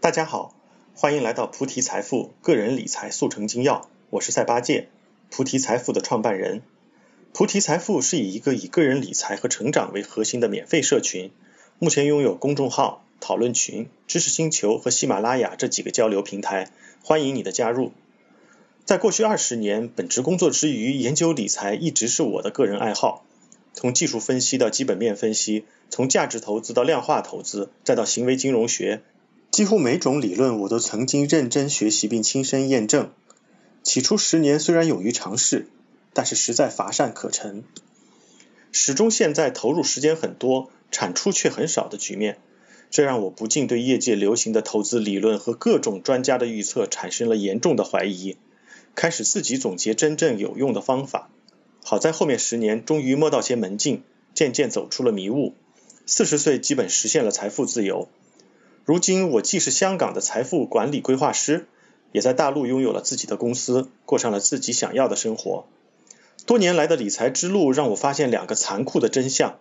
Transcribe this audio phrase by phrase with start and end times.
[0.00, 0.54] 大家好，
[0.94, 4.88] 欢迎来到菩提财富个人理财速成精要，我是赛八戒，
[5.28, 6.62] 菩提财富的创办人。
[7.34, 11.30] 菩提财富是以一个以个人理财和成长为核心的免费社群，
[11.78, 16.70] 目前拥有公众号、讨论群、知识星球和喜马拉雅这几个交流平台，
[17.04, 17.92] 欢迎你的加入。
[18.86, 23.26] 在过去二十年，本职工作之余，研究理财一直是我的个人爱好。
[23.74, 29.02] 从技术分析到基本面分析，从价值投资到量化投资，再到行为金融学。
[29.50, 33.10] 几乎每种理论我都曾经认真学习并亲身验证。
[33.82, 35.66] 起初十年虽然勇于尝试，
[36.12, 37.64] 但是实在乏善可陈，
[38.70, 42.38] 始终陷在投入时间很多，产出却很少的局面。
[42.90, 48.36] 这让我不禁对业界流行的投资理论和各种专家的预测产生了严重的怀疑，
[48.94, 51.30] 开始自己总结真正有用的方法。
[51.82, 54.02] 好在后面十年终于摸到些门径，
[54.34, 55.54] 渐渐走出了迷雾。
[56.06, 58.08] 四十岁基本实现了财富自由。
[58.90, 61.68] 如今我既是香港的财富管理规划师，
[62.10, 65.64] 也在大陆拥有了自己的公司，过上了自己想要的生活。
[66.44, 69.60] 多年来的理财之路让我发现两个残酷的真相：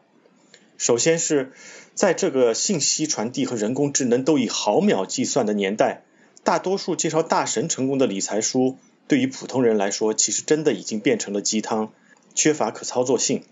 [0.80, 1.52] 首先是
[1.94, 6.02] 在这个信息传递和人工智能都以毫秒计算的年代，
[6.44, 11.94] 大多数介绍大神成功的理财书，对于普通人来说，其实真的已经变成了鸡汤，
[12.34, 13.44] 缺乏可操作性。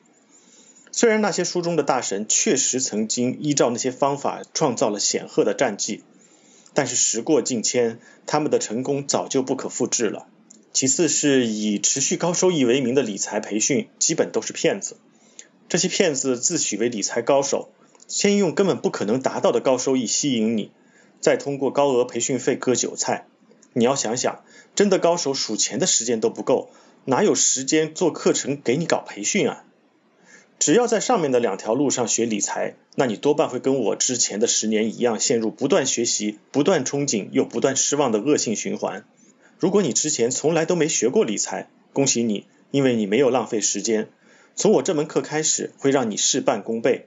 [0.91, 6.03] 虽然那些书中的大神确实曾经依照那些方法创造了显赫的战绩，
[6.73, 10.27] 但是时过境迁，他们的成功早就不可复制了。
[10.73, 14.97] 其次是以持续高收益为名的理财培训，基本都是骗子。
[15.69, 17.69] 这些骗子自诩为理财高手，
[18.07, 20.71] 先用根本不可能达到的高收益吸引你，
[21.19, 23.25] 再通过高额培训费割韭菜。
[23.73, 24.43] 你要想想，
[24.75, 26.69] 真的高手数钱的时间都不够，
[27.05, 29.63] 哪有时间做课程给你搞培训啊？
[30.59, 39.05] 只要在上面的两条路上学理财，那你多半会跟我之前的十年一样，陷入不断学习、不断憧憬又不断失望的恶性循环。
[39.59, 44.09] 如果你之前从来都没学过理财，恭喜你，因为你没有浪费时间。
[44.55, 47.05] 从我这门课开始，会让你事半功倍。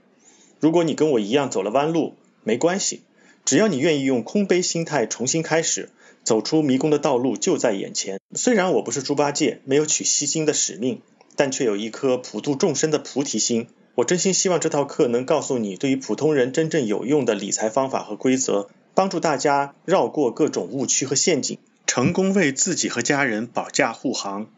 [0.60, 3.02] 如果你跟我一样走了弯路，没关系，
[3.44, 5.90] 只要你愿意用空杯心态重新开始，
[6.22, 8.20] 走出迷宫的道路就在眼前。
[8.32, 11.02] 虽然我不是猪八戒，没有取西经的使命。
[11.40, 13.68] 但却有一颗普度众生的菩提心。
[13.94, 21.56] 我真心希望这套课能告诉你，对于普通人真正有用的理财方法和规则，帮助大家绕过各种误区和陷阱，
[21.86, 24.50] 成功为自己和家人保驾护航。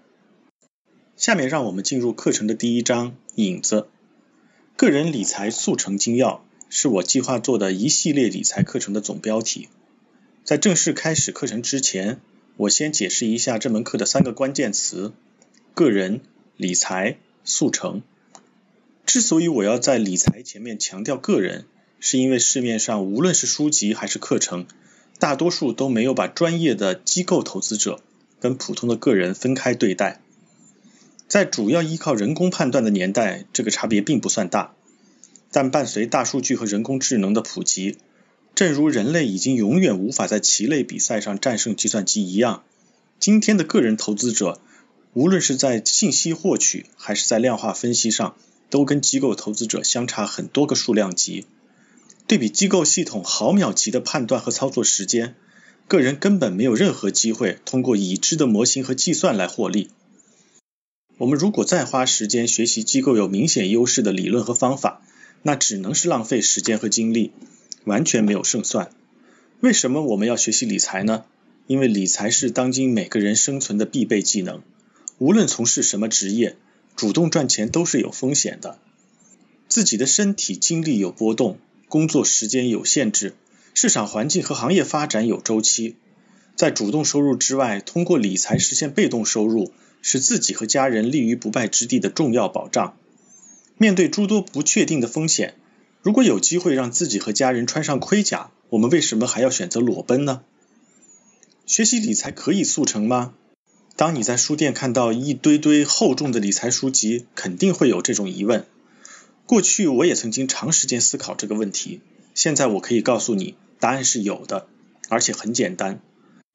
[1.17, 3.87] 下面让我们进入课程的第一章——影子。
[4.77, 9.69] 个人理财速成精要是我计划做的一系列理财课程的总标题。
[10.43, 12.21] 在正式开始课程之前，
[12.57, 15.13] 我先解释一下这门课的三个关键词：
[15.75, 16.23] 个人。
[16.57, 18.03] 理财速成。
[19.05, 21.65] 之所以我要在理财前面强调个人，
[21.99, 24.67] 是因为市面上无论是书籍还是课程，
[25.19, 28.01] 大多数都没有把专业的机构投资者
[28.41, 30.21] 跟普通的个人分开对待。
[31.27, 34.75] 在主要依靠人工判断的年代，这个差别并不算大。
[35.51, 37.99] 但伴随大数据和人工智能的普及，
[38.55, 42.63] 正如人类已经永远无法在棋类比赛上战胜计算机一样，
[43.19, 44.61] 今天的个人投资者。
[45.15, 48.35] 无论是在信息获取还是在量化分析上，
[48.71, 51.45] 都跟机构投资者相差很多个数量级。
[52.27, 55.35] 对比机构系统毫秒级的判断和操作时间，
[55.87, 59.91] 个人根本没有任何机会通过已知的模型和计算来获利。
[61.19, 65.03] 我们如果再花时间学习机构有明显优势的理论和方法，
[65.43, 67.33] 那只能是浪费时间和精力，
[67.85, 68.91] 完全没有胜算。
[69.61, 71.25] 为什么我们要学习理财呢？
[71.67, 74.63] 因为理财是当今每个人生存的必备技能。
[75.23, 76.57] 无论从事什么职业，
[76.97, 78.81] 主动赚钱都是有风险的。
[79.69, 83.37] 自己的身体精力有波动，工作时间有限制，
[83.73, 85.95] 市场环境和行业发展有周期。
[86.57, 89.71] 在主动收入之外，通过理财实现被动收入，
[90.03, 92.97] 使自己和家人立于不败之地的重要保障。
[93.79, 95.55] 面对诸多不确定的风险，
[96.03, 100.43] 如果有机会让自己和家人穿上盔甲，我们为什么还要选择裸奔呢？
[101.65, 103.35] 学习理财可以速成吗？
[103.97, 108.67] 当你在书店看到一堆堆厚重的理财书籍，肯定会有这种疑问。
[109.47, 112.01] 过去我也曾经长时间思考这个问题，
[112.35, 114.67] 现在我可以告诉你，答案是有的，
[115.09, 116.01] 而且很简单。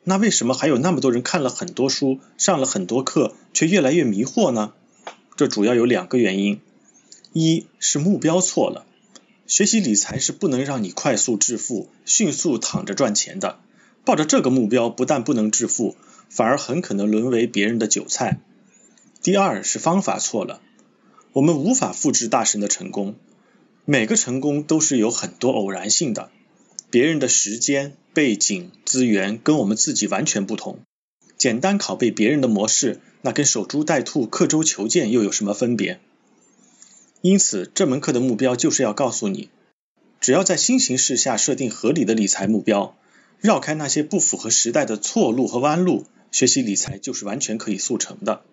[0.03, 4.73] 那为什么还有那么多人看了很多书，上了很多课，却越来越迷惑呢？
[5.35, 6.59] 这主要有两个原因：
[7.33, 8.87] 一是目标错了，
[9.45, 13.59] 学习理财是不能让你快速致富、迅速躺着赚钱的。
[14.03, 15.95] 抱着这个目标，不但不能致富。
[16.29, 18.39] 反而很可能沦为别人的韭菜。
[19.21, 20.62] 第二是方法错了，
[21.33, 23.15] 我们无法复制大神的成功，
[23.85, 26.29] 每个成功都是有很多偶然性的，
[26.89, 30.79] 别人的时间、背景、资源跟我们自己完全不同。
[31.38, 36.00] 简单拷贝别人的模式，那跟守株待兔、刻舟求剑又有什么分别？
[37.21, 39.50] 因此，这门课的目标就是要告诉你，
[40.21, 42.95] 只要在新形势下设定合理的理财目标，
[43.39, 46.06] 绕开那些不符合时代的错路和弯路，
[46.37, 48.43] 学习理财就是完全可以速成的。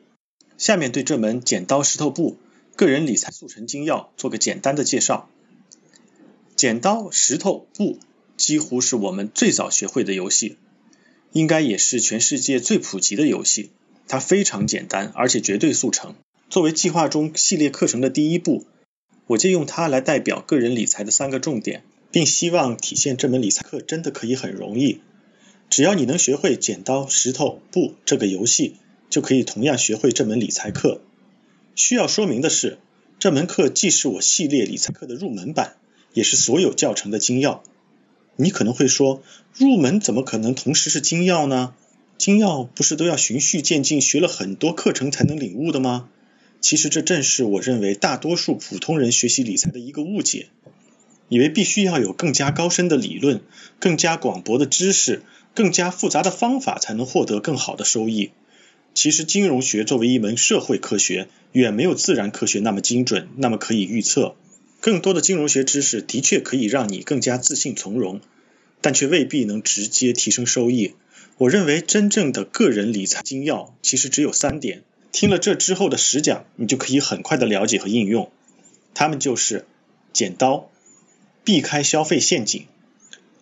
[0.56, 2.38] 下面对这门剪刀石头布
[2.76, 5.28] 个人理财速成精要做个简单的介绍。
[6.56, 7.98] 剪刀石头布
[8.38, 10.56] 几乎是我们最早学会的游戏。
[11.32, 13.70] 应该也是全世界最普及的游戏，
[14.08, 16.14] 它非常简单，而且绝对速成。
[16.48, 18.64] 作为计划中系列课程的第一步，
[19.26, 25.02] 我借用它来代表个人理财的三个重点，并希望体现这门理财课真的可以很容易。
[25.74, 28.76] 只要你能学会剪刀石头布这个游戏，
[29.10, 31.00] 就可以同样学会这门理财课。
[31.74, 32.78] 需要说明的是，
[33.18, 35.74] 这门课既是我系列理财课的入门版，
[36.12, 37.64] 也是所有教程的精要。
[38.36, 39.24] 你可能会说，
[39.58, 41.74] 入门怎么可能同时是精要呢？
[42.18, 46.08] 精要不是都要循序渐进，学了很多课程才能领悟的吗？
[46.60, 50.46] 其实这正是我认为大多数普通人学习理财的一个误解，
[51.28, 53.40] 以为必须要有更加高深的理论、
[53.80, 55.24] 更加广博的知识、
[55.54, 58.32] 更加复杂的方法才能获得更好的收益。
[58.92, 64.36] 其实金融学作为一门社会科学，远没有自然科学那么精准，那么可以预测。
[64.80, 68.20] 更多的金融学知识的确可以让你更加自信从容，
[68.80, 70.94] 但却未必能直接提升收益。
[71.38, 78.30] 我认为真正的个人理财精要其实只有三点，听了这之后的十讲，你就可以很快的了解和应用。
[78.92, 79.64] 他们就是：
[80.12, 80.70] 剪刀，
[81.42, 82.66] 避开消费陷阱。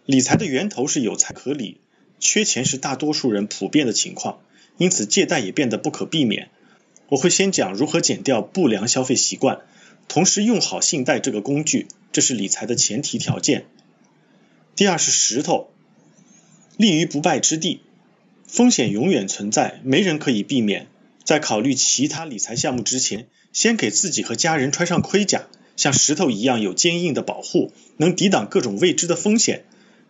[0.06, 1.78] 理财的源头是有财可理，
[2.22, 4.38] 缺钱是大多数人普遍的情况，
[4.78, 6.50] 因此借贷也变得不可避免。
[7.08, 9.62] 我会先讲如何减掉不良消费习惯。
[10.06, 13.64] 同时用好信贷这个工具，这是理财的前提条件。
[14.76, 15.70] 第二是石头，
[16.76, 17.80] 立于不败之地，
[18.46, 20.86] 风险永远存在，没人可以避免。
[21.24, 29.64] 在考虑其他理财项目之前，先给自己和家人穿上盔甲，像石头一样有坚硬的保护，能抵挡各种未知的风险，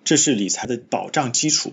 [0.04, 1.72] 这是理财的保障基础。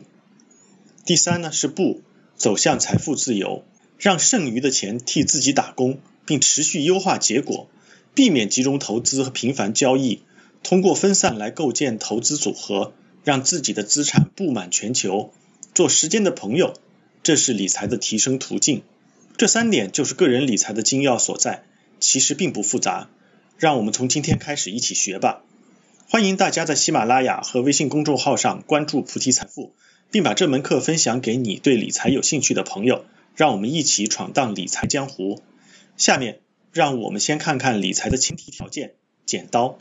[1.06, 2.02] 第三呢是不，
[2.36, 3.64] 走向财富自由，
[3.98, 7.70] 让剩余的钱替自己打工，并持续优化结果。
[8.16, 10.24] 避免集中投资和频繁交易，
[10.62, 12.94] 通过分散来构建投资组合，
[13.24, 15.32] 让自己的资产布满全球。
[15.74, 16.74] 做时间的朋友，
[17.24, 18.82] 这是理财的提升途径。
[19.38, 21.64] 这三点就是个人理财的精要所在，
[22.00, 23.10] 其实并不复杂。
[23.58, 25.44] 让我们从今天开始一起学吧。
[26.10, 29.74] 欢迎大家在喜马拉雅和微信公众号上关注菩提财富，
[30.12, 33.06] 并把这门课分享给你对理财有兴趣的朋友。
[33.36, 35.42] 让我们一起闯荡理财江湖。
[35.98, 36.40] 下面。
[36.72, 38.94] 让我们先看看理财的前提条件：
[39.26, 39.80] 剪刀。